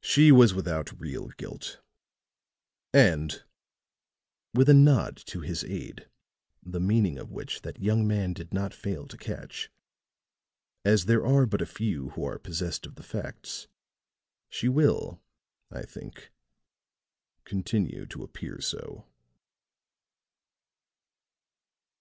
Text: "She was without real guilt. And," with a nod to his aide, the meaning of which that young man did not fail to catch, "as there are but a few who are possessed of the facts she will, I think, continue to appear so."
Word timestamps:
"She 0.00 0.32
was 0.32 0.52
without 0.52 0.98
real 0.98 1.28
guilt. 1.36 1.80
And," 2.92 3.44
with 4.52 4.68
a 4.68 4.74
nod 4.74 5.16
to 5.26 5.38
his 5.40 5.62
aide, 5.62 6.08
the 6.64 6.80
meaning 6.80 7.16
of 7.16 7.30
which 7.30 7.62
that 7.62 7.78
young 7.78 8.08
man 8.08 8.32
did 8.32 8.52
not 8.52 8.74
fail 8.74 9.06
to 9.06 9.16
catch, 9.16 9.70
"as 10.84 11.04
there 11.04 11.24
are 11.24 11.46
but 11.46 11.62
a 11.62 11.64
few 11.64 12.08
who 12.10 12.24
are 12.24 12.40
possessed 12.40 12.86
of 12.86 12.96
the 12.96 13.04
facts 13.04 13.68
she 14.48 14.68
will, 14.68 15.22
I 15.70 15.82
think, 15.82 16.32
continue 17.44 18.04
to 18.06 18.24
appear 18.24 18.60
so." 18.60 19.06